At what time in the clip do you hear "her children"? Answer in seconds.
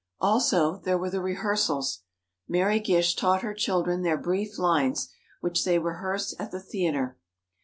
3.43-4.01